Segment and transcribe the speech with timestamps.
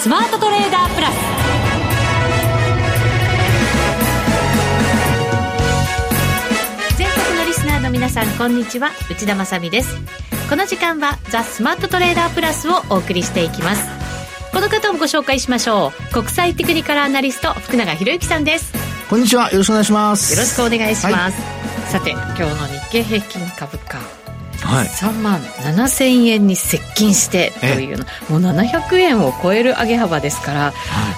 [0.00, 1.14] スマートトレーダープラス。
[6.96, 8.92] 全国のリスナーの皆さんこんにちは。
[9.10, 9.94] 内田まさです。
[10.48, 13.86] この時間はザ・スマートトレーダープラスをお送りしていきます。
[14.54, 16.12] この方をご紹介しましょう。
[16.14, 18.72] 国際テクニカルアナリスト福永博之さんです。
[19.10, 19.50] こんにちは。
[19.52, 20.32] よろしくお願いします。
[20.32, 23.98] よろしくお願いします、はい、さて今日の日経平均株価。
[23.98, 24.06] はい、
[24.68, 28.04] 3万7000円に接近してというの。
[28.28, 30.72] もう700円を超える上げ幅ですから、は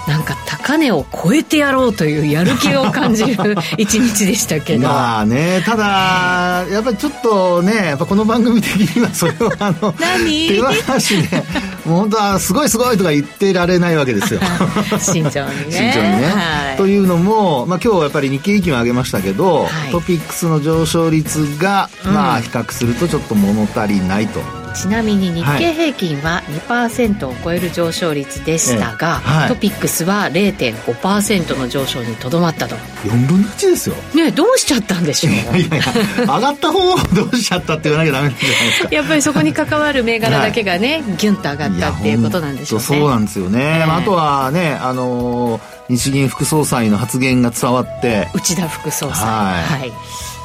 [0.07, 4.87] い、なんか高値を超えてやろうというやる気を感じる 一日でしたけど。
[4.87, 10.47] まあねただやっぱりちょっとねやっぱこの番組的にはそれをあの何？
[10.47, 11.43] 手渡しで
[11.85, 14.39] 本当はすごいすごいとか言ってられないわけですよ。
[14.99, 15.71] 慎重にね。
[15.71, 24.62] 慎重にね、はい、というのも、まあ、今日やっぱり日経平均を上げましたけど、はい、トピックスの上昇率が、まあ比較するとちょっと物足りないと。
[24.73, 32.75] ちなみに日経平均は2%を超える上昇率でしたが、はい、トピックスは0.5%の上昇にとどまったと。
[32.75, 33.95] 4分の1ですよ。
[34.15, 35.33] ねどうしちゃったんでしょう。
[35.33, 35.83] いやいや
[36.19, 48.27] 上がった方をどうしちゃったって言わなきゃダメじゃないですかやっぱりそこに関わる銘柄だけがね、はい、ギュンと上がったっていうことなんでしょうねそうなんですよね、えー、あとはねあのー、日銀副総裁の発言が伝わって。
[48.33, 49.27] 内田副総裁。
[49.27, 49.89] はい、はい。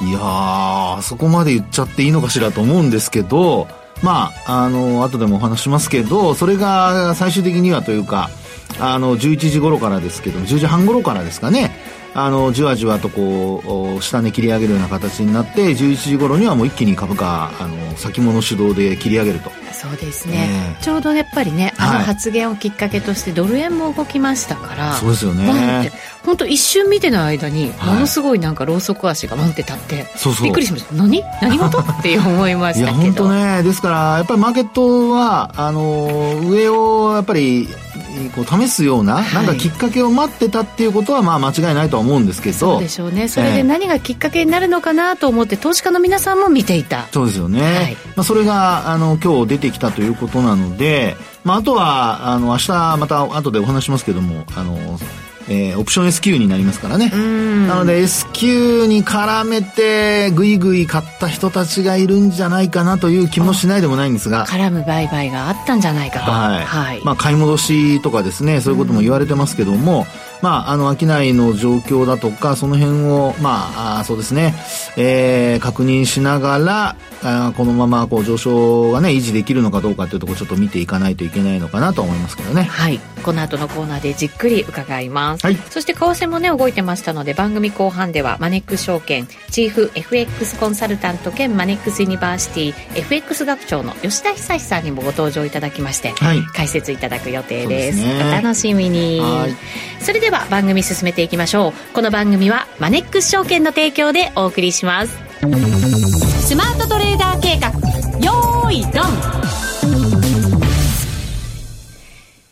[0.09, 3.69] いやー、そこまで言っちゃっていいのかしらと思うんですけど、
[4.03, 8.31] まあ、あの、後でもお話しますけど、それが最終的にはというか、
[8.79, 11.71] あの、11時頃からですけど、10時半頃からですかね、
[12.15, 13.63] あのじわじわとこ
[13.99, 19.51] う下値切り上げるような形になって11時頃にはもう一気に株価あの先物主導で切り上げると。
[19.89, 25.91] そうですね、えー、ちょうどやっぱりねあの発言をきっかけとしてドル円も動きましたから、そうですよね。
[26.25, 30.45] 本当一瞬見ての間にものすごいなんかローソク足がボンって立って、そうそう。
[30.45, 30.95] びっくりしました。
[30.95, 31.23] 何？
[31.41, 31.79] 何事？
[31.81, 33.03] って思いましたけど。
[33.03, 33.63] いや本当ね。
[33.63, 37.69] ですからやっぱりマーケットはあの上をやっぱり
[38.35, 42.57] こう試すような、なんかきっかけを待ってたっていうことはまあ間違いないとは思うんですけど。
[42.57, 43.29] そうでしょうね。
[43.29, 47.07] それで何がきっかけになるのかなと思って、投資家の皆さんも見ていた。
[47.13, 54.99] そうですよね、はい、まあ、それがあの今日出てきたということなので、まあ、あとはあの明日また後でお話しますけどもあの
[55.49, 57.09] えー、オプション S q になりますからね。
[57.09, 64.47] なので S q に絡めてぐいぐい買った人たちがいるんじゃないかなという気もしないでもないんですが。
[64.47, 66.31] 絡む売買があったんじゃないかと。
[66.31, 66.65] はい。
[66.65, 70.07] はい、まあ買い戻しとかですね、そういうことも言われてますけども、
[70.43, 74.55] まあ、あの、商いの状況だとか、その辺を、まあ、あそうですね、
[74.97, 82.63] えー、確認しながら、あこのままこう上昇がね維持できるのかどうかというところちょっと見ていかないといけないのかなと思いますけどね。
[82.63, 83.01] はい。
[83.25, 97.99] この後のコーナーでじっくり伺います、はい、そして為替もね動いてましたので番組後半ではマネックス証券チーフ FX コンサルタント兼マネックスユニバーシティ FX 学長の吉田恒さんにもご登場いただきまして、はい、解説いただく予定です。
[97.99, 99.21] です、ね、お楽しみに。
[100.01, 101.95] それでは番組進めていきましょう。
[101.95, 105.19] この番組はマネックス証券の提供でお送りします。
[106.47, 107.69] スマートトレーダー計画。
[108.23, 109.58] よーいドン。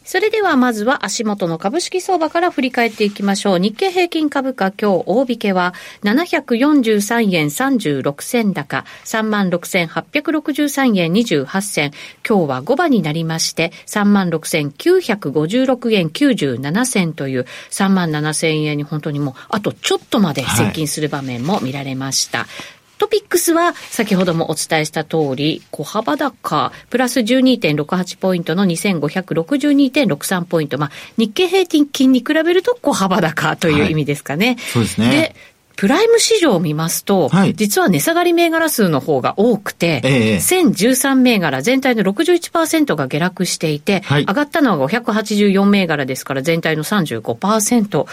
[0.07, 3.59] それではまずは足元の株式相場から振り返っていきましょう。
[3.59, 5.75] 日経平均株価今日大引けは
[6.05, 11.91] 743円36銭高36,863円28銭。
[12.27, 22.39] 今日は5番になりまして36,956円97銭という3万7千円に本当にもうあとちょっとまで接近する場面も見られました。
[22.39, 30.79] はいトピックスは先ほどもお伝えした通り、小幅高、プラス12.68ポイントの2562.63ポイント。
[30.79, 34.47] まあ、日経平均に比べると小幅高という意味ですかね。
[34.47, 35.11] はい、そうですね。
[35.11, 35.37] で、
[35.77, 48.07] プライム市場を見ますと、はい、実は値下がり銘柄数の方が多くて、ええ、1013銘柄全体の61%が下落していて、はい、上がったのは584銘柄ですから全体の35%。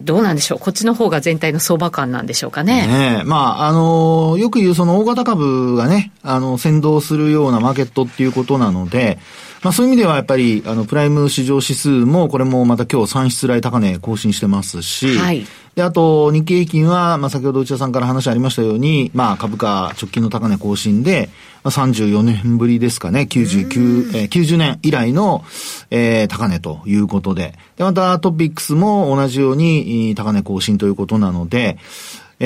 [0.00, 2.86] どうなんでしょうこっちの方が全体の相場感なんでしょうかね。
[2.86, 9.18] ねまあ、あのよく言うその大型株がね、あの、先導するようなマーケットっていうことなので、
[9.64, 15.46] まあそういう意味ではやっぱり、あの、プライム市場指数も、これもまた今日産出来高値更新してますし、はい。
[15.74, 21.30] で、あと、日経平均は、まあ先ほど内田さんから話ありましたように、まあ株価直近の高値更新で、
[21.62, 25.42] まあ、34年ぶりですかね、99、えー、90年以来の、
[25.90, 31.78] えー、高値ということで、で、またトピックスも同じように高値更新ということなので、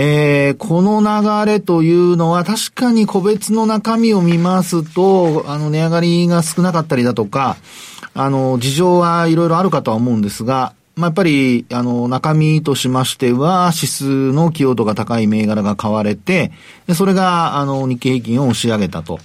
[0.01, 7.57] えー、この流れというのは確かに個別の中身を見ますと、あの、値上がりが少なかったりだとか、
[8.15, 16.53] あの、事情はいろいろあるかとは思うんですが、まあ、やっぱり、あの、中身としましては、指数の寄与度が高い銘柄が買われて、
[16.95, 19.19] それが、あの、日経平均を押し上げたと。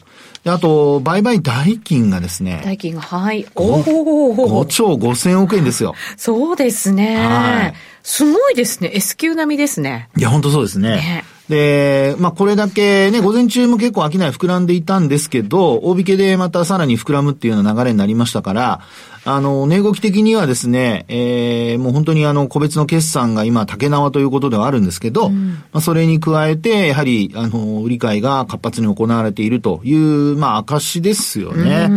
[0.44, 2.62] で、あと、売買代金がですね。
[2.66, 3.45] 代金が、はい。
[3.56, 5.95] おお !5 兆5千億円ですよ。
[6.18, 7.16] そうですね。
[7.18, 7.74] はい。
[8.04, 8.92] すごいですね。
[8.94, 10.10] S q 並みですね。
[10.18, 10.90] いや、本当そうですね。
[10.98, 18.81] ねで、まあ、これだけね、午前中も結構商い膨らんでいたんですけど、大引けでまたさらに膨らむっていうような流れになりましたから、
[19.25, 31.88] あの、値動き的にはですね、えー、もう本当にあの、個別の決算が今、竹縄ということではあるんですけど、うん、まあ、それに加えて、やはり、あの、売り買いが活発に行われているという、まあ、証ですよね。
[31.90, 31.94] う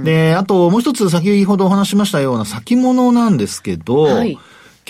[0.00, 4.38] ん、で、あと、もう一つ先ほどお話しましたような先物なんですけど、はい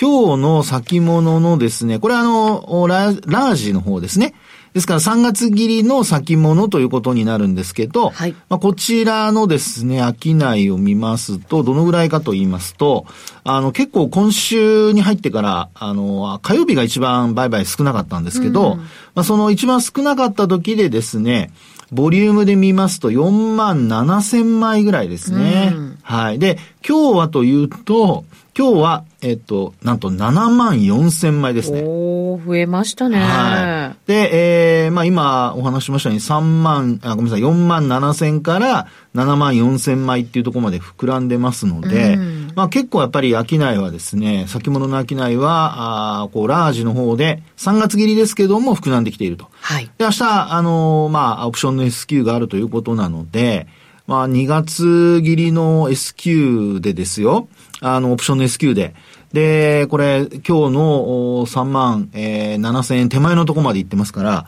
[0.01, 4.33] 今日の先物のですね、これあの、ラージの方ですね。
[4.73, 13.07] ですから3月切りの先物ということになるんですけど、はい、まあ、こちらのですね、商いを見ますと、どのぐらいかと言いますと、
[13.43, 18.87] あの、結構今週に入ってから、あの、火曜日が一番売買少なかったんですけど、うん、ま
[19.17, 21.51] あ、その一番少なかった時でですね、
[21.91, 25.73] ボリュームで見ますと4万7千枚ぐらいですね。
[25.75, 26.39] うん、はい。
[26.39, 28.25] で、今日はというと、
[28.59, 31.85] 今日は、えっと、なんと7万4千枚ですね。
[31.87, 33.21] お増えましたね。
[33.21, 34.09] はい。
[34.09, 49.47] で、えー、まあ今お話しましたように3万、あ、ごめんなさい、4万7千から7万4千枚っていうところまで膨らんでますので、うん、まあ結構やっぱり商いはですね、先物の商いは、あこう、ラージの方で3月切りですけども膨らんできていると。
[49.61, 49.85] はい。
[49.99, 53.69] で、明日、あのー、まあ、オプションの S q があるということなので、
[54.09, 57.47] まあ、2月切りの S q でですよ。
[57.83, 58.95] あの、オプションの S q で。
[59.35, 64.47] で、これ、今日の3万、えー、7千円手前のとこまで行ってますから、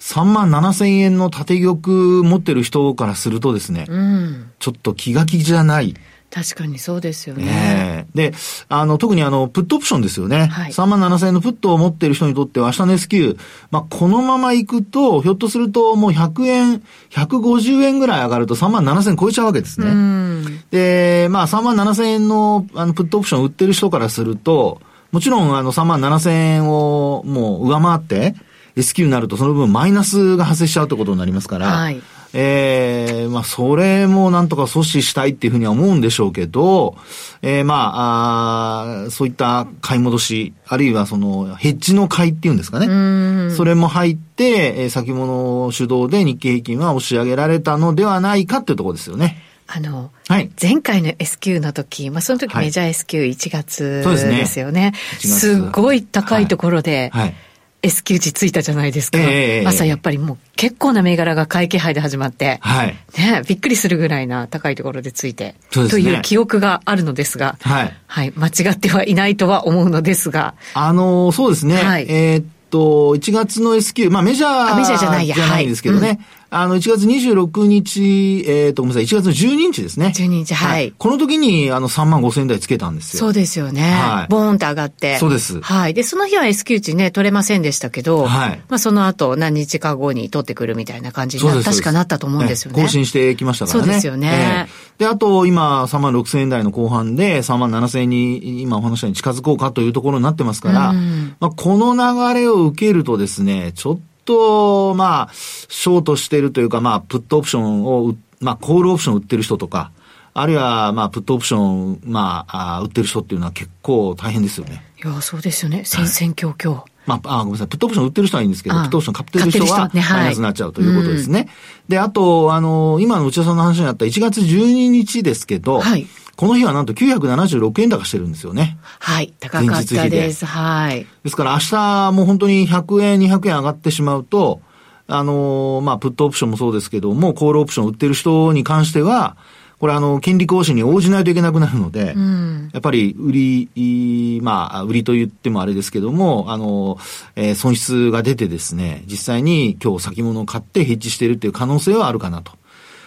[0.00, 1.76] 3万7千円の縦玉
[2.24, 5.94] 持ってる人からするとですね、うん、ちょっと気が気じゃない。
[6.32, 8.06] 確かにそうですよね。
[8.14, 8.32] で、
[8.70, 10.46] あの、特にあの、プットオプションですよね。
[10.46, 13.36] はい、3万7千円のプットを持っている人にとっては明日の S q
[13.70, 20.62] まあ、このまま行くと、ひょっとするともう100円、150円ぐらい上がると3万7千円超えちゃうわけですね。
[20.70, 24.80] で、まあ、3万7千円の、あの、プットオプションを売ってる人からすると、
[25.10, 28.34] もちろん、あの、3万7千円をもう上回って、
[28.74, 32.00] S q になるとその分マイナスが発生しちゃうってことになりますから、はい
[32.34, 36.96] ええー、まあ、それもなんとか阻止したいっていうふうには思うんでしょうけど、
[37.42, 43.50] えー、まあ、あそういった買い戻し、あるいはその、ヘッジの買いっていうんですかね。
[43.54, 49.42] それも入って、えー、先物主導で日経平均は押し上げられたのではないかっていうところですよね。
[49.66, 54.82] あの、はい、前回の S q の時、まあ、その時メジャー S q 1月ですよね。
[54.82, 55.16] は。
[55.18, 57.34] い、すごい高いところで、はい、はい
[57.82, 59.18] S q 値ついたじゃないですか。
[59.18, 70.54] えー、朝やっぱりもう結構な銘柄が買い気配で始まって、はい、ね、びっくりするぐらいな高いところでついて、ね、という記憶があるのですが、はい、はい、間違ってはいないとは思うのですが。
[70.74, 71.76] あのー、そうですね。
[71.76, 76.06] はい、えー、っと、1月の S q まあメジャーメジャーじゃないですけどね。
[76.06, 76.16] はい。
[76.16, 80.12] うんあの、1月26日、えっ、ー、と、ごめんなさい、1月の12日ですね。
[80.14, 80.92] 12日、はい。
[80.98, 83.20] この時に、あの、3万5千台つけたんですよ。
[83.20, 83.80] そうですよね。
[83.80, 84.26] はい。
[84.28, 85.16] ボーンと上がって。
[85.16, 85.62] そうです。
[85.62, 85.94] はい。
[85.94, 88.60] で、その日は S q 値ね、取れませんでしたけど、はい。
[88.68, 92.82] まあ、その後、何日か後に取ってくるみたいな感じにな確かなったと思うんですよね。
[92.82, 93.84] 更新してきましたからね。
[93.84, 94.68] そうですよね。
[94.68, 109.92] えー、で、あと、今、3万6千円台の後半で、3万7千円に、今お話したように近づこうかというところになってますから、うん、まあ、この流れを受けるとですね、ちょっとと、まあ、ショートしてるというか、まあ、プットオプションを、まあ、コールオプション売ってる人とか、
[110.34, 114.82] あるいは、まあ、プットオプション、まあ、売ってる人っていうのは結構大変ですよね。
[115.02, 115.82] いや、そうですよね。
[115.84, 116.80] 戦々恐々。
[116.80, 117.68] はいまあ、あ、ごめんなさい。
[117.68, 121.48] プットオプション売ってる人はいいんですけど、プットオプション買ってる人は、マイナスになっちゃうということですね。
[121.88, 126.06] で、あと、あの、今の内田さんの話にあった1月12日ですけど、はい。
[126.42, 128.76] この日はなんと976円高してるんですよね。
[128.98, 129.32] はい。
[129.38, 130.44] 高かったです。
[130.44, 131.06] はい。
[131.22, 134.60] ですから明日もう本当に100円、200円上がってしまうと、
[135.06, 139.36] あのまあ、プットオプションもそうですけども、コールオプション売ってる人に関しては、
[139.78, 146.98] これあの、権利行使に応じないといけなくなるので、うん、やっぱり売り、まあ、売りと言ってもあれですけども、あの、
[147.36, 152.50] えー、損失が出てですね、実際に今日先物を買ってヘッジしているっていう可能性はあるかなと。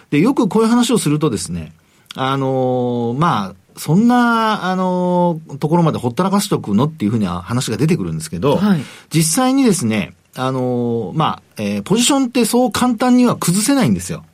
[0.08, 1.74] で、よくこういう話をするとですね、
[2.16, 8.80] あのー、まあ、そんな、あのー、ところまでほったらかしとくのっていうふうには話が出てくるんですけど、はい、
[9.10, 14.24] 実際にですね、あのー、まあ、えー、ポジションってそう簡単には崩せないんですよ。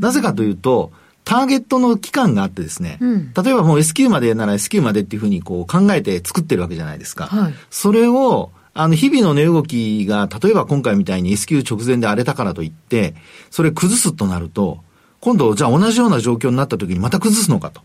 [0.00, 0.92] なぜかというと、
[1.24, 7.26] ターゲットの期間があってですね、うん、例えばもう S q までなら S q までっていうふうにこう考えて作ってるわけじゃないですか。
[7.26, 13.14] はい、それを、あの、日々の値動きが、例えば今回みたいに S q 直前で荒れたからといって、
[13.50, 14.80] それ崩すとなると、
[15.22, 17.80] 今度、じゃあ同じような状況になった時にまた崩すのかと。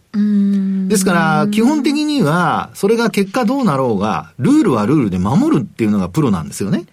[0.87, 6.85] ですから、基本的には、それが結果どうなろうが、ルールはルールで守るっていうのがプロなんですよね。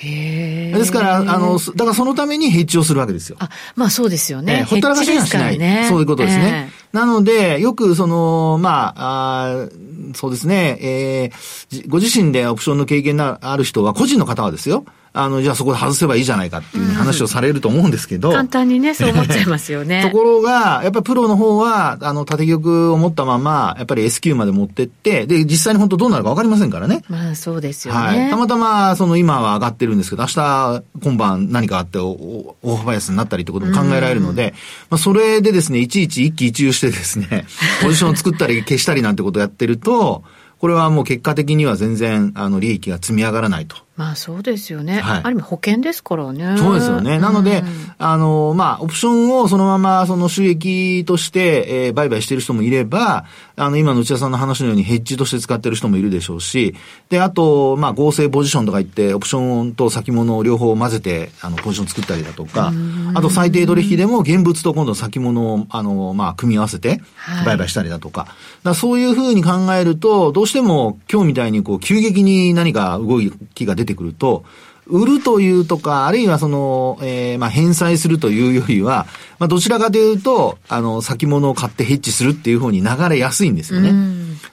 [0.00, 3.36] ですから、あの、だからそのためにヘッジをするわけですよ。
[3.38, 4.60] あ、まあそうですよね。
[4.60, 5.58] えー、ほったらかしにはしない。
[5.58, 6.72] ね、そういうことですね。
[6.72, 9.68] えー、なので、よくその、まあ、あ
[10.14, 14.86] そうですね、えー、ご自身でオプションの経験のある人は、個人の方はですよ。
[15.14, 18.30] あの、じゃあそこで外せばいいじゃないかっていう話をされると思うんですけど。
[18.30, 20.02] 簡単にね、そう思っちゃいますよね。
[20.10, 27.02] ところが、やっぱりプロの方は、あの、縦玉を持ったまま、やっぱり S q まで持ってって、で、実際に本当どうなるかわかりませんからね。
[27.08, 28.00] まあ、そうですよね。
[28.00, 28.30] はい。
[28.30, 34.54] たまたま、その今は上がってるんですけど、明日、今晩何かあって大幅安になったりってことも考えられるので、
[34.88, 37.44] まあ、それでですね、いちいち一喜一憂してですね、
[37.82, 40.22] ポジションを作ったり消したりなんてことをやってると、
[40.58, 43.74] これはもう結果的には全然、あの、利益が積み上がらないと。
[43.94, 45.00] まあそうですよね。
[45.00, 46.56] はい、ある意味保険ですからね。
[46.56, 47.18] そうですよね。
[47.18, 47.66] なので、うん、
[47.98, 56.74] あの、まあ、オプションをそのままその収益として、えー、売買してる人もいれば、あの、今の内田さんの話のようにヘッジとして使ってる人もいるでしょうし、
[57.10, 62.72] で、あと、まあ、合成ポジションとか言って、オプションと先物を両方混ぜて、あの、ポジション作ったりだとか、
[63.14, 67.02] あと最低取引でも現物と今度先物を、あの、まあ、組み合わせて、
[67.44, 68.34] 売買したりだとか、
[68.64, 73.20] はい、そういうふうに考えると、どうしても今日みたいにこう、急激に何か動
[73.54, 74.44] きが出てくると、
[74.86, 79.06] 売るというとか、あるいはその、えー、まあ、返済するというよりは、
[79.38, 83.92] まあ、どちらかというと、あの、先物を買ってヘッジするっていう方に流れやすいんですよね。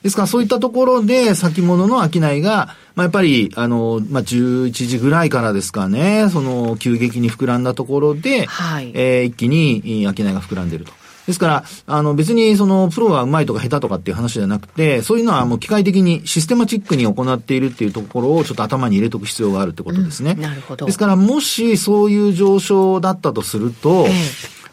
[0.03, 10.91] ですから、そういったところで、先物の商いが、まあ、やっぱり、あの、まあ、11時ぐらいからですかね、その、急激に膨らんだところで、はい、えー、一気に商いが膨らんでいると。
[11.27, 20.31] ですから、あの別にそのプロがうまいとか下手とかっていう話じゃなくて、そういうのはもう機械的にシステマチックに行っているっていうところをちょっと頭に入れとく必要があるってことですね。
[20.31, 20.85] うん、なるほど。
[20.85, 24.11] ですから、もしそういう上昇だったとすると、え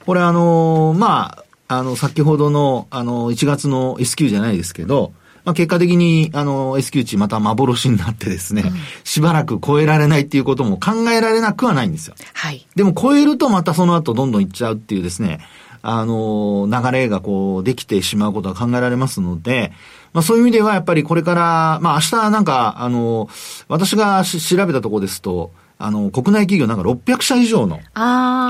[0.07, 5.12] これあの、まあ、あの、先ほどの、あの、1月の S q じゃないですけど、
[5.45, 8.73] まあ、結果的に、あの、S q 値また幻になってですね、うん、
[9.05, 12.15] しばらく超えられないっていうことも考えられなくはないんですよ。
[12.35, 12.67] はい。
[12.75, 15.41] でも超えるとまたその後どんどんいっちゃうっていうですね、
[15.88, 19.73] あの、流れがこう、できてしまうことが考えられますので、
[20.12, 23.28] まあそういう意味ではやっぱりこれから、まあ明日なんか、あの、
[23.69, 27.76] 私が調べたところですと、あの、国内企業なんか600社以上の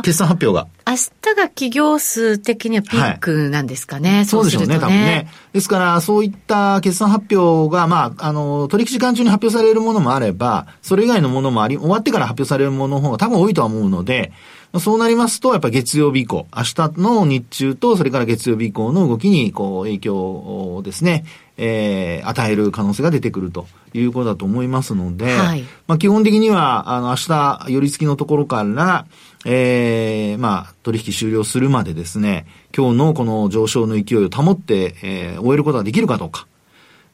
[0.03, 0.69] 決算発表が。
[0.87, 4.17] 明日が企業数的にはピークなんですかね。
[4.17, 5.29] はい、そうでしょうね、多分ね。
[5.53, 14.33] ですから、そういった決算発表が、まあ、あの、取引時間中に発表されるものもあれば、それ以外のものもあり、終わってから発表されるものの方が多分多いとは思うので、
[14.81, 21.25] そうなりますと、やっぱり月曜日以降、明日の日中と、それから月曜日以降の動きに、こう、影響をですね、
[21.57, 29.07] えー、与える可能性が出てくるということだと思いますので、はい、まあ基本的には、あの、明日、寄り付きのところから、
[29.45, 36.47] えー、まあ、取引終了するまでですね、今日のこの上昇の勢いを保って、えー、終えることができるかどうか。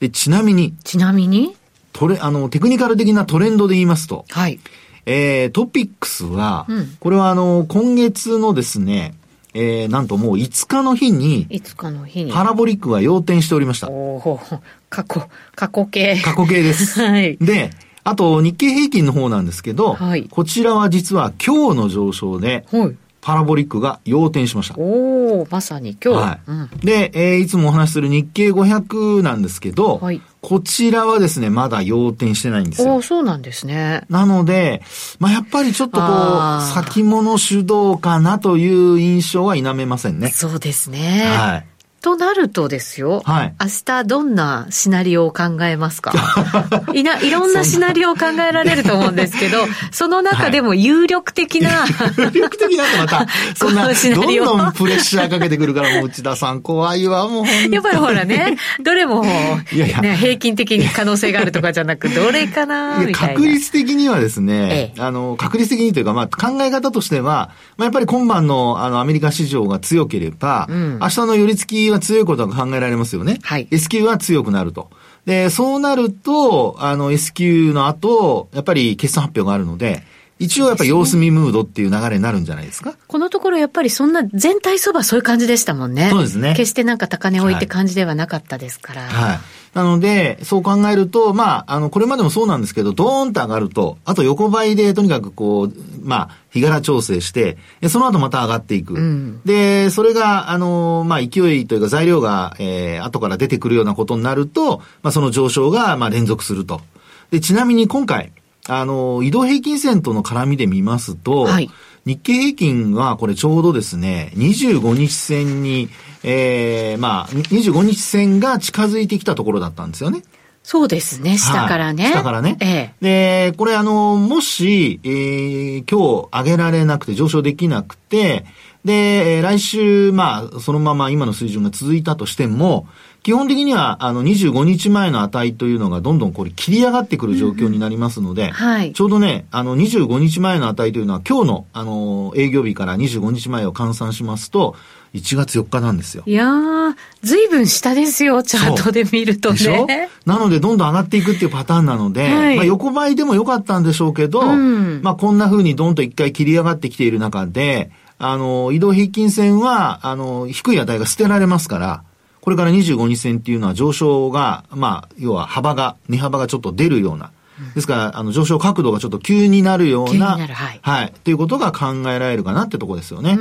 [0.01, 0.75] で、ちなみに。
[0.83, 1.55] ちなみに？
[1.93, 4.59] トレ、あの、テクニカル的なトレンドで言いますと、はい。
[5.07, 9.15] えー、トピックスは、うん、これはあの、今月のですね、
[9.55, 13.91] えー、なんともう5日の日に、5日の日に、パラボリックが要点しておりました。
[13.91, 14.41] おお
[14.89, 16.21] 過去、過去形。
[16.23, 17.01] 過去形です。
[17.05, 17.37] はい。
[17.39, 17.71] で、
[18.05, 24.75] あと日経平均の方なんですけど、はい、こちらは実は今日の上昇で、はい、パラボリックが要点しました。
[24.77, 26.21] おおまさに今日。
[26.21, 26.41] はい。
[26.51, 32.97] うん、で、えー、いつもお話しする日経500なんですけど、はい、こちらはですね、まだ要点してないんですよ。
[32.97, 34.03] おそうなんですね。
[34.09, 34.83] なので、
[35.21, 40.31] まあ、やっぱりちょっとこう、先物主導かなという印象は否めませんね。
[40.31, 41.23] そうですね。
[41.25, 41.67] はい。
[42.03, 46.13] となるとですよ、はい、明日どんなシナリオを考えますか？
[46.93, 49.59] いな、いろんなシナリオを考えられると思うんですけど、
[49.93, 51.91] その中でも有力的な、はい、
[52.35, 59.25] 有力的な ってまた、そんな、どんどんプレッシャーかけてくるから、もう内田さん怖いわ、もうやっぱりほらね、どれも、
[59.73, 60.01] いやいや。
[60.01, 63.19] ね、平均的に可能性があるとかじゃなく、どれかなみたいな。
[63.35, 73.39] 確率的にはですね、ええ、あの、確率的にというか、まあ、考え方としては、まあ、やっぱり今晩の、あの、アメリカ市場が強ければ、うん、明日の寄り付きは強いことが考えられますよね。
[73.43, 73.69] はい。
[73.71, 74.91] S q は強くなると。
[75.27, 80.03] で、そうなると、あの S q の後、やっぱり決算発表があるので、
[80.39, 82.97] 一応やっぱ様子見ムードっていう流れになるんじゃないですか？
[83.07, 86.09] このところやっぱりそんな全体相場そういう感じでしたもんね。
[86.11, 86.55] そうですね。
[86.57, 89.03] 決してなんか高値置いて感じではなかったですから。
[89.03, 89.39] はい。
[89.75, 97.57] なので、そう考えると、まあ、あの、これまでもそうなんですけど、ドーンと上がると、あと横ばいでとにかくこう、まあ、日柄調整して、
[97.89, 98.95] その後また上がっていく。
[98.95, 106.83] うん、で、それが、あの、まあ、勢いというか材料が、えー、後から出てくるようなことになると、まあ、その上昇が、まあ、連続すると。
[107.31, 108.33] で、ちなみに今回、
[108.69, 111.71] あの、移動平均線との絡みで見ますと、はい、
[112.05, 115.89] 日経平均はこれちょうどですね、25日線に、
[116.25, 120.23] えー、まあ、25日線が近づいてきたところだったんですよね。
[120.63, 122.05] そうですね、下からね。
[122.05, 122.57] はい、下からね。
[122.61, 128.45] ええ、で、これあの、もし、えー、今日上げられなくて上昇できなくて、
[128.85, 132.87] で、来週、まあ、そのまま今の水準が続いたとしても、
[133.23, 144.75] 基本的には、あの、25日前の値というのがどんどんこれ切り上がってくる状況になりますので、うんはい、ちょうどね、あの、25日前の値というのは今日の、あの、営業日から25日前を換算しますと、
[145.15, 146.23] 1月4日なんですよ。
[146.27, 150.09] いやー、ずいぶん下ですよ、チャートで見るとね。
[150.25, 162.05] なので、どんどん上がっていくっていうパターンなので、はい、まあ横ばいでもよかったんでしょうけど、うん、まあこんな風にどんと一回切り上がってきている中で、あの、移動平均線は、あの、低い値が捨てられますから、
[162.41, 167.33] これから25日線っていうのは上昇が、まあ、要は幅が、値幅がちょっと出るような、
[167.75, 171.07] ですから、あの、上昇角度がちょっと急になるような、はい、はい。
[171.07, 173.37] っていうことが考えられるかなってとこですよね。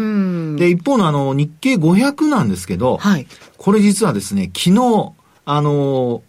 [0.58, 5.14] で、一方のあの、日経500なんですけど、はい、これ実はですね、昨日、
[5.46, 6.22] あの、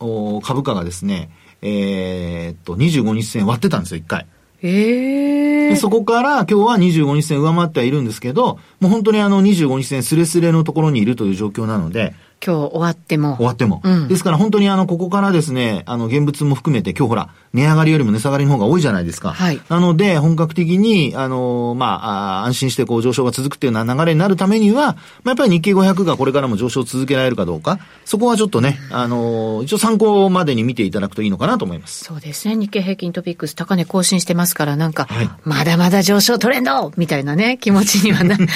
[0.43, 1.31] 株価がですね、
[1.63, 4.27] えー、っと、25日線割ってたんですよ、一回。
[4.65, 13.37] ええー、そこから今日は25日線上回ってはいるんですけど、もう本当にあの25日線スレスレのところにいるという状況なので、今日終わっても。
[13.37, 13.81] 終わっても。
[13.85, 19.33] うん、ですから本当にあの、ここからですね、あの、現物も含めて今日ほら、値上がりよりも値下がりの方が多いじゃないですか。
[19.33, 19.61] はい。
[19.69, 24.95] なので、本格的に、あの、まあ、あ安心してこう上昇が続くっていうような流れになるためには、まあ、
[25.27, 32.05] やっぱり日経500がこれからも上昇を続けられるかどうか、そこはちょっとね、あの、一応参考までに見ていただくといいのかなと思います。
[32.05, 32.57] そうですね。
[32.57, 38.47] 日経平均トピックス高値更新してますから、なんか、はい、まだまだ上昇トレンドみたいなね、気持ちにはな なっ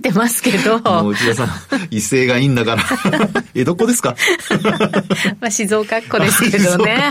[0.00, 0.80] てますけど。
[0.80, 1.48] もう内田さん、
[1.90, 2.82] 一斉がいいんだから。
[3.54, 4.14] え、どこですか？
[5.40, 7.10] まあ静岡っ子ですけどね。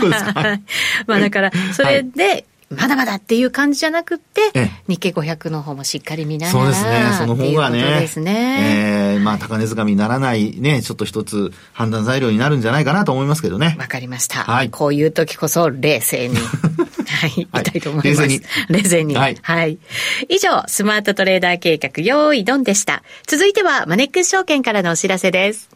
[1.06, 4.40] まあだから、それで、まだまだっていう感じじゃなくて、
[4.88, 6.58] 日経500の方もしっかり見ながら。
[6.60, 7.10] そうですね。
[7.16, 8.00] その方がね。
[8.00, 9.12] ですね。
[9.14, 13.76] えー、まあ、高値掴みにならないね、ちょっと一つ判断材料になるんじゃないかなと思いますけどね。
[13.78, 14.40] わかりました。
[14.40, 14.70] はい。
[14.70, 16.36] こういう時こそ冷静に。
[17.08, 18.22] はい、いたいと思います。
[18.22, 18.42] 冷静に。
[18.68, 19.14] 冷静に。
[19.14, 19.36] はい。
[19.40, 19.78] はい。
[20.28, 23.04] 以上、スマートトレーダー計画、用意ドンでした。
[23.28, 25.75] 続いては、マネックス証券からのお知らせです。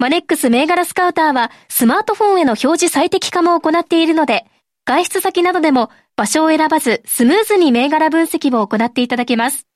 [0.00, 4.46] マネックス銘柄スカウターはスマートフォンへの表示最適化も行っているので、
[4.86, 9.66] 外出先などでも場所を選ばずスムーズに銘柄分析を行っていただけます。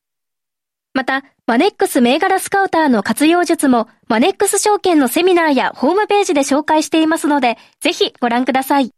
[0.95, 8.93] また、マネックス銘柄スカウターの活用術もマネックス証券のセミナーやホームページで紹介していますので、ぜひご覧ください。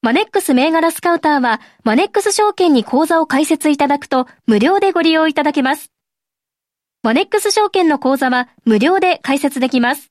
[0.00, 5.92] マネックス銘柄スカウターは、マネックス証券に口座を開設いただくと無料でご利用いただけます。
[7.02, 10.10] マネックス証券の口座は無料で開設できます。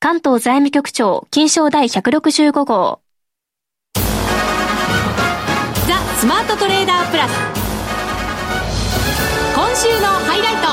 [0.00, 3.00] 関東財務局長、金賞第165号。
[3.94, 4.00] ザ・
[6.18, 7.32] スマートトレーダープラス。
[9.56, 10.68] 今週のハイライト。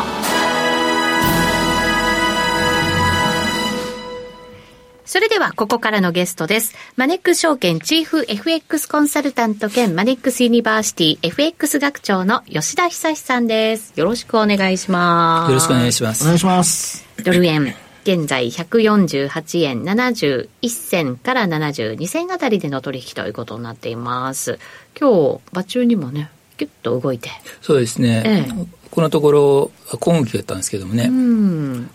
[5.05, 6.75] それでは、ここからのゲストです。
[6.95, 13.91] マネックス証券チーフ FX コンサルタント兼マネックスユニバーシティ FX 学長の吉田恒さんです。
[13.95, 15.49] よろしくお願いします。
[15.49, 16.23] よろしくお願いします。
[16.23, 17.07] お願いします。
[17.23, 17.84] ドル円。
[18.05, 24.59] 現在148円71銭から72銭あたりでの取引ということになっています。
[24.97, 27.31] 今日、場中にもね、キュッと動いて。
[27.63, 28.21] そうですね。
[28.23, 31.09] ええ、このところ、小動きだったんですけどもね。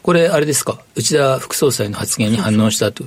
[0.02, 3.04] これ、あれですか、内田副総裁の発言に反応したと。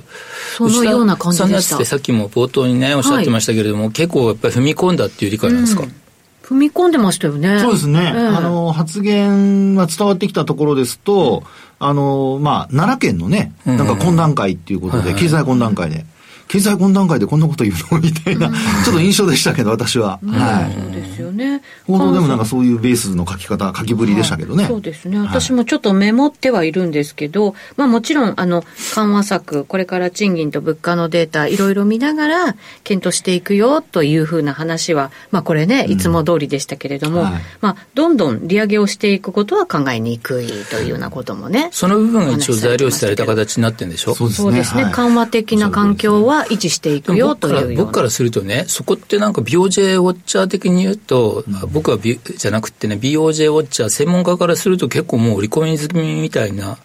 [0.56, 1.76] そのような感じでした。
[1.76, 5.94] ってさっきも冒頭にね、おっしゃってましたけれども、はい、結構やっぱり踏み込んだっていう理解なんですか、うん
[6.44, 7.58] 踏み込んでましたよね。
[7.60, 8.12] そうですね。
[8.14, 11.42] えー、あの、発言が伝わってきたところですと、
[11.80, 16.04] うん、あの、まあ、奈良県のね、なんか懇談会っていうことで、経済懇談会で、
[16.46, 17.98] 経済懇談会でこんなこと言うの？
[17.98, 20.20] みたいな、ちょっと印象でしたけど、私は。
[20.22, 20.93] はい。
[21.34, 21.62] ね。
[21.86, 24.66] 報道でもなんかそういうベースの書き方、書きぶりでしたけどね。
[24.66, 25.18] そうですね。
[25.18, 41.68] 私もちょっとメモってはいるんですけど、まあもちろん、あの、緩和策、これから賃金と物価のデータ、いろいろ見ながら、検討していくよというふうな話は、まあこれね、いつも通りでしたけれども、うんはい、まあ、どんどん利上げをしていくことは考えにくいというようなこともね。
[41.72, 44.14] その部分が一応材料視された形になってるんでしょ？
[44.14, 44.90] そうですね。
[44.92, 56.78] 緩和的な環境は維持していくよという僕からするとね、そこってなんか BOJ ウォッチャー的に言うと、うん、僕は、じゃなくてね、BOJ ウォッチャー、専門家からすると結構もう織り込み済みみたいな、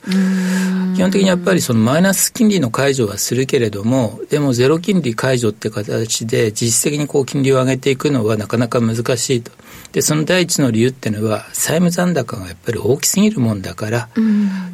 [0.95, 9.51] 基本的にやっぱりそのマイナス金利の解除はするけれども、でもゼロ金利解除って形で実質的にこう金利を上げていくのはなかなか難しいと。
[9.91, 14.09] で、その第一の理由っていうのは、債務残高がやっぱり大きすぎるもんだから、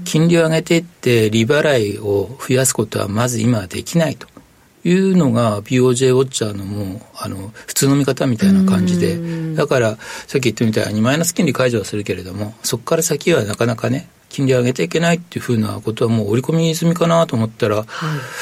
[0.03, 4.27] 金利を上げていって利払いを増やすことはまず今はできないと。
[4.85, 9.45] いうのが BOJ ウォッチャーのもうあの普通の見方みたいな感じで。
[9.55, 17.85] だからさっき言ったみたいにマイナス金利解除はするけれどもそこから先はなかなかね金利上げていけないっていうふうなことはもう織り込み済みかなと思ったら、は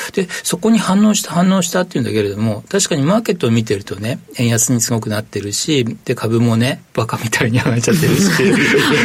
[0.10, 8.30] い、で、そこに反応した反応したっていうんだけれども、確かにマーケットを見てるとね、円安にすごくなってるし、で、株もね、バカみたいに上がっちゃってるし。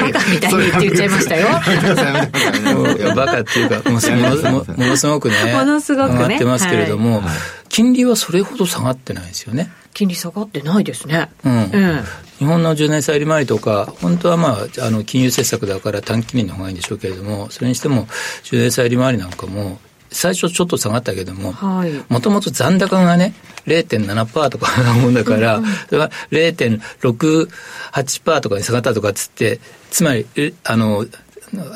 [0.00, 1.48] バカみたいにって言っちゃいましたよ。
[2.98, 4.16] いやバカっていうか、もの
[4.76, 7.24] ものすごくね、ものすごくね上がってますけれども、はい、
[7.68, 9.70] 金利はそれほど下がってないですよね。
[9.98, 11.28] 金利下がってないですね。
[11.44, 11.52] うん。
[11.52, 11.68] うん、
[12.38, 18.06] 日本の10年債利回りとか、本当はまあ、あの、金融政策だから短期利の方がいいんでしょうけれども、それにしても、
[18.44, 19.80] 10年債利回りなんかも、
[20.12, 21.52] 最初ちょっと下がったけども、
[22.08, 23.34] もともと残高がね、
[23.66, 29.58] 0.7%とかなもんだから、それが0.68%とかに下がったとかっつって、
[29.90, 30.28] つまり、
[30.62, 31.06] あの、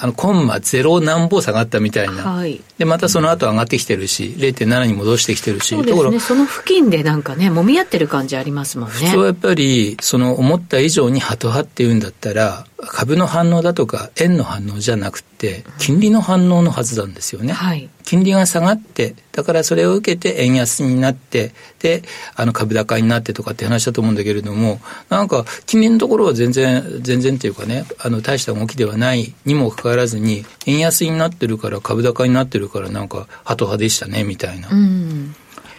[0.01, 8.95] あのコンマゼロ何歩下がったみたいな、はい、でまたその後上がってきてるし、0.7に戻してきてるし、そうですね、その付近でなんかね、もみ合ってる感じありますもんね。
[8.95, 22.03] 普通はやっぱり、その思った以上にハト派っていうんだったら、株の反応だとか円の反応じゃなくて金利の反応のはずなんですよね、はい、金利が下がってだからそれを受けて円安になってで
[22.35, 34.69] あの株高になってとかって話だと思うんだけれどもなんか金利のところは全然全然っていうかねあの大した動きではないにもかかわらずに円安になってるから株高になってるからなんかハト派でしたねみたいな。
[34.71, 35.35] うん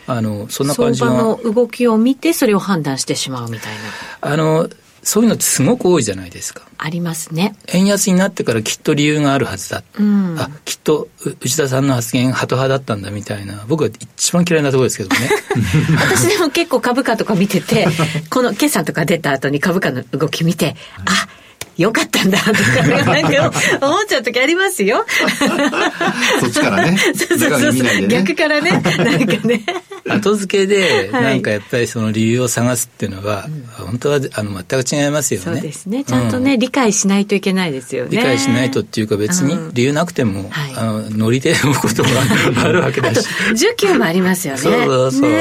[0.05, 3.81] あのそんな感じの動きを見てそれを判断してしまうみたいな。
[4.19, 4.69] あの
[5.03, 6.63] そういうのってすごく多いじゃないですか。
[6.77, 7.55] ありますね。
[7.67, 9.83] 円安になってからきっと理由があるはずだ。
[9.99, 11.09] うん、あ、きっと
[11.41, 13.65] 内田さんの発言ハト派だったんだみたいな。
[13.67, 15.29] 僕は一番嫌いなところですけどね。
[15.99, 17.87] 私でも結構株価とか見てて、
[18.29, 21.27] この決算とか出た後に株価の動き見て、あ、
[21.77, 22.53] よかったんだとか、
[23.05, 25.05] なんか思っちゃう時ありますよ。
[26.39, 26.97] そっちからね。
[27.15, 29.63] そうそうそう、ね、逆からね、なんかね。
[30.07, 35.45] 後付けで、なんかやっぱりその理由を探すっていうのは、本当はあの全く違いますよね。
[35.45, 36.03] そうですね。
[36.03, 38.09] ちゃんとね、理解しないといけないですよね。
[38.11, 42.09] 理解しないとっていうか別に理由なくても、あの、ノリで読むことが
[42.63, 43.25] あるわけだし。
[43.51, 44.59] 需給もありますよね。
[44.59, 45.31] そうそうそう。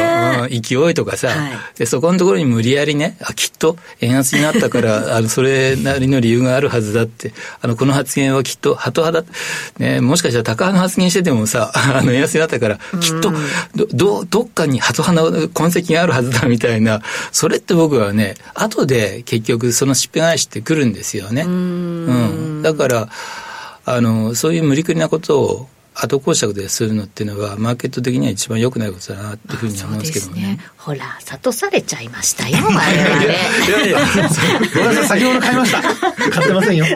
[0.48, 1.28] 勢いとかさ、
[1.76, 13.32] で、そこのところに無理やりね、あ、きっと円安になったから、あの、それなりの理由があるはずだって、あの、この発言はきっと、ハト派だ、ね、もしかしたら高派の発言しててもさ、 あの、円安になったから、きっと、
[13.76, 21.42] ど、ど、どっかにハト派の痕跡があるはずだみたいな、それって僕はね、後で結局そのしっぺ返しってくるんですよね。
[21.42, 23.08] うん,、だから、
[23.84, 30.42] あの、そういう無理くりなことを、後講釈でするのっていうのはマーケット的には一番良くないことだなっていうふうに思うんですけどね。
[30.42, 32.80] ねほら諭されちゃいましたよ我々。
[32.80, 32.90] い
[33.70, 33.98] やいや
[34.74, 35.82] ごめんなさい先ほど買いました。
[35.82, 36.86] 買ってませんよ。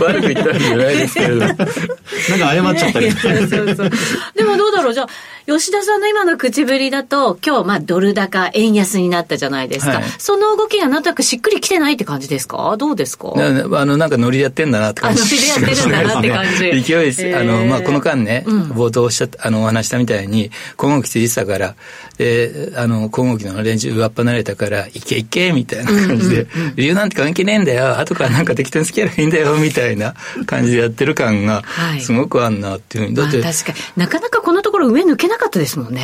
[0.00, 1.36] 悪く言ったんじゃないですけれど。
[1.36, 3.10] なんか謝っちゃったり。
[3.16, 3.90] そうそう
[4.36, 5.08] でもどうだろうじゃあ
[5.46, 9.94] 吉田さんの今の口ぶりだと今日まあドル高円安になったじゃないですか。
[9.94, 12.76] はい、その動きがなんとなくしっくりきてないって感じですか？
[12.76, 13.32] どうですか？
[13.36, 15.22] あのなんかノリやってんだなって感じ。
[15.22, 16.82] ノリでやってるんだなって感じ。
[16.92, 17.36] 勢いです。
[17.36, 21.74] あの、まあ、この間ね、冒頭おっしゃった、あの、お話したみたいに、今後期ついてたから、
[22.18, 30.14] で、あの、今後期のレンジ上っ離れたから、いけいけみたいな感じで、理由なんて関係ねえんだよ、後からなんか適当につければいいんだよ、みたいな
[30.46, 31.62] 感じでやってる感が、
[32.00, 33.16] すごくあんなっていうふうに。
[33.16, 36.02] だって、確かになかなかこのところ上抜けなかったですもん ね。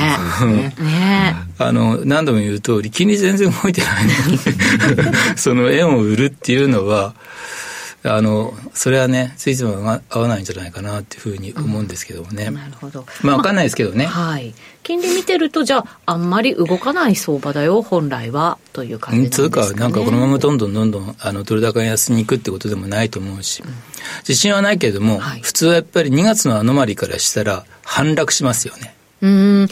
[0.79, 1.37] ね。
[1.59, 4.39] あの、何度も言う通り、金利全然動いてないのに
[5.37, 7.15] その円を売るっていうのは、
[8.05, 13.05] あのそれはねついつま合わないんじゃないかなっていうふうに思うんですけどもね、うん、なるほど。
[13.23, 14.55] まあ分かんないですけどね、まあ、はい。
[14.85, 23.71] 金利見てるとじゃああんまり動かない相場だよ本来はという感じなんですか、ね、つうかなんかこのままどんどんどんどんあのドル高安に行くってことでもないと思うし、うん、
[24.21, 29.69] 自信はないけれども、はい、普通はやっぱり2月のアノマリからしたら反落しますよねうん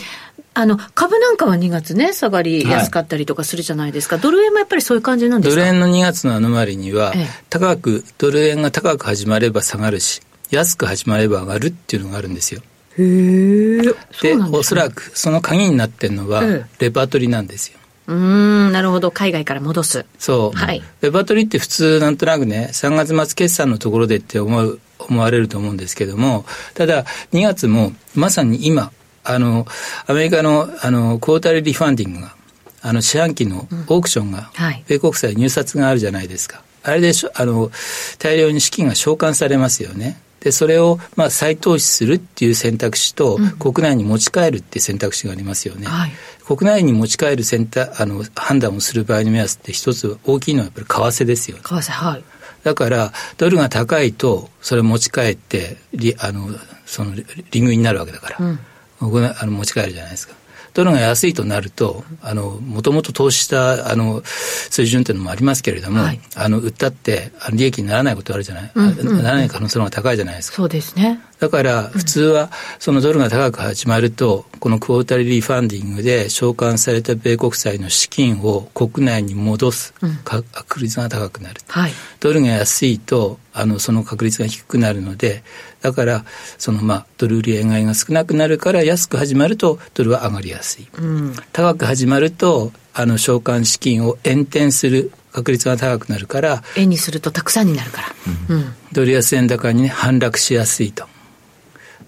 [0.58, 4.16] あの、株なんかは2月ね、下がりやすかったりとかするじゃないですか。
[4.16, 5.60] はい、ドル円もやっぱりそういう感じなんですか？
[5.60, 12.62] ドル円の2月のアノマリには、ええ、高く、ドル円が高く始まれば下がるし、安く始まれば上がるっていうのがあるんですよ。
[12.98, 13.82] へえ。
[14.22, 16.42] で、ね、おそらくその鍵になってるのは、
[16.78, 17.78] レパートリーなんですよ。
[18.06, 19.10] うん、なるほど。
[19.10, 20.06] 海外から戻す。
[20.18, 20.58] そう。
[20.58, 20.82] はい。
[21.02, 28.90] レパートリーって普通なんとなくね、3月末決算のところでって思う、思われると思うんですけども、ただ、2月もまさに今、
[29.26, 29.66] あの、
[30.06, 32.34] アメリカの、あの、クォータリーリファンディングが、
[32.82, 34.50] あの、四半期のオークションが、
[34.86, 36.62] 米国債入札があるじゃないですか。
[36.82, 37.70] あれでしょ、あの、
[38.18, 40.20] 大量に資金が償還されますよね。
[40.40, 45.88] で、それを、まあ、再投資するっていう選択肢と、国内に持ち帰るっていう選択肢がありますよね。
[45.88, 46.12] はい、
[46.46, 51.62] 国内に持ち帰る選択、あの、判断をする場合の目安って一つ大きいのはやっぱり為替ですよね。
[51.64, 52.24] 為替、はい。
[52.62, 55.78] だから、ドルが高いと、それ持ち帰って、
[56.18, 56.48] あの、
[56.84, 57.12] その、
[57.50, 58.36] リングになるわけだから。
[58.38, 58.58] うん
[59.00, 60.34] あの持ち帰るじゃないですか。
[60.76, 70.56] ドルが安いとなると、あの、もともと投資した、あの、水準っていうのもありますけれども、はい、あの、売ったって、利益にならないことあるじゃない、うんうんうん、ならない可能性の方が高いじゃないですか。
[70.56, 71.18] そうですね。
[71.38, 81.62] だから、普通は、そのドルが高く始まると、このクォータリーファンディングで償還された米国債の資金を国内に戻す確率が高くなる。
[81.68, 85.42] はい、ドルが安いと、あの、その確率が低くなるので、
[85.80, 86.24] だから、
[86.58, 90.88] そのまあ、ドル売り円買いが少なくなるから、安く始まると、ドルは上がりやすい。
[90.98, 96.62] うん、高く始まると、あの、償還資金を延転する確率が高くなるから。
[96.76, 98.08] 円にするとたくさんになるから。
[98.50, 101.08] うん、ドル安円高にね、反落しやすいと。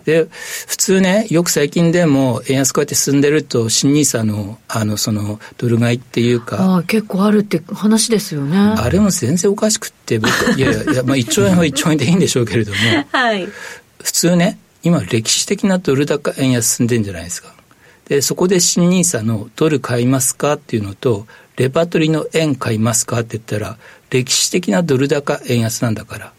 [0.08, 0.26] で、
[0.66, 6.56] 普通ね、よく最近でも円安こうやって進んでると、新ニーサの、あの、その、ドル買いっていうか。
[6.56, 8.56] ああ、結構あるって話ですよね。
[8.56, 12.78] あれも全然おかしくって、僕、いやいや、まあ1兆円は1兆円でいいんでしょうけれども、
[13.12, 13.46] はい。
[14.02, 17.52] 普通ね、今歴史的なドル高円安進んでんじゃないですか。
[18.08, 21.26] で、そこで新ニーサのドル買いますかっていうのと、
[21.58, 23.76] レパートリーの円買いますかって言ったら、
[24.08, 26.32] 歴史的なドル高円安なんだから、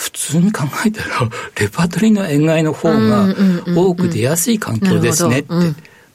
[0.00, 1.28] 普通に考えたら、
[1.60, 3.34] レパートリーの円買いの方が
[3.76, 5.54] 多く出やすい環境ですねって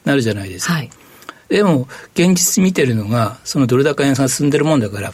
[0.04, 0.72] なるじゃないですか。
[0.72, 0.90] はい、
[1.48, 5.12] でも、現実見てるのが、そのドル高円が進んでるもんだから、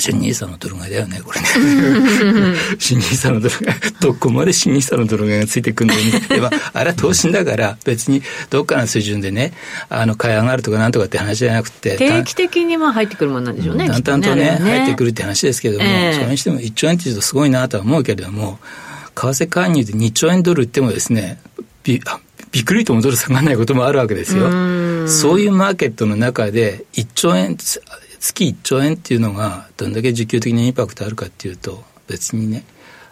[0.00, 1.46] 新ニーサのドル買いだよね、これね。
[2.78, 3.78] 新ニーサのドル買い。
[4.00, 6.10] どこまで新ニーサのドル買いがついてくるのに。
[6.28, 9.52] でも、あれは投資だから、別にどっかの水準でね、
[9.88, 11.96] あの、買い上がるとかなんとかって話じゃなくて。
[11.96, 13.88] 定期的にまあ入ってくるものなんでしょうね。
[13.88, 18.58] だんだんとね、入ってくるって話ですけども、えー、それにしても1兆円っていうとすごいなとは思うけれども、
[19.14, 21.38] 為替介入で2兆円ドル売ってもですね、
[21.82, 22.00] び
[22.52, 24.48] びっくりともドル下がらないこともあるわけですよ。
[25.08, 27.56] そういうマーケットの中で1兆円、
[28.20, 32.64] 月1兆円っていうのがどんだけ需給的にインパクトあるかっていうと別にね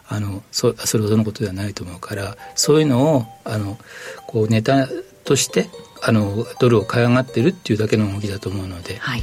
[0.06, 3.78] あのそそれほどのことではないと思うからそういうのをあの
[4.26, 4.86] こうネタ
[5.24, 5.68] として
[6.02, 9.22] あのドルを買い上がってるっていうだけの動きだと思うので、はい、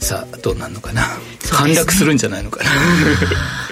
[0.00, 1.08] さあどうなるのかな、ね、
[1.50, 2.70] 反落するんじゃないのかな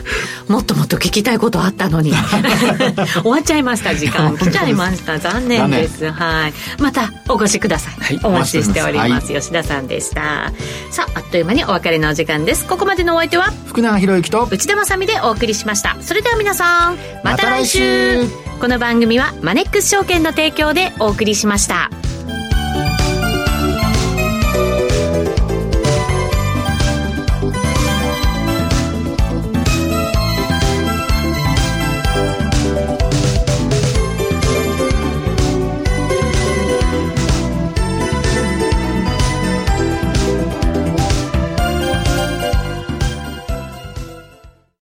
[0.48, 2.12] もっともっと聞きたいことあったのに。
[3.22, 4.37] 終わっちゃいました時間。
[4.38, 5.18] 来ちゃいました。
[5.18, 6.11] 残念です。
[6.11, 6.52] はい。
[6.81, 10.52] またお越しください、はい、お待ちしております、はい、吉田さんでした。
[10.90, 12.66] さああっという間にお別れのお時間です。
[12.66, 13.52] ここまでのお相手は？
[13.66, 15.96] 福永博之と内田まさでお送りしました。
[16.00, 18.24] それでは皆さんまた来週。
[18.24, 21.90] ま、この番組はマネックス証券の提供でお送りしました